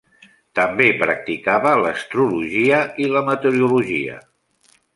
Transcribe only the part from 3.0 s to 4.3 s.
i la meteorologia.